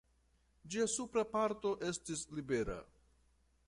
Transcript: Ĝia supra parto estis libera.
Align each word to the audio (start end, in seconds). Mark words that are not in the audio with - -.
Ĝia 0.75 0.85
supra 0.93 1.25
parto 1.35 1.75
estis 1.91 2.27
libera. 2.39 2.83